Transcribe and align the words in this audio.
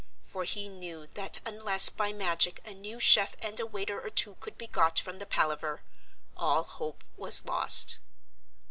For 0.23 0.45
he 0.45 0.67
knew 0.67 1.05
that 1.13 1.39
unless 1.45 1.89
by 1.89 2.11
magic 2.11 2.59
a 2.65 2.73
new 2.73 2.99
chef 2.99 3.35
and 3.39 3.59
a 3.59 3.67
waiter 3.67 4.01
or 4.01 4.09
two 4.09 4.33
could 4.39 4.57
be 4.57 4.65
got 4.65 4.97
from 4.97 5.19
the 5.19 5.27
Palaver, 5.27 5.83
all 6.35 6.63
hope 6.63 7.03
was 7.17 7.45
lost. 7.45 7.99